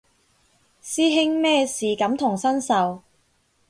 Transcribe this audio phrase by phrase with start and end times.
[0.81, 3.03] 師兄咩事感同身受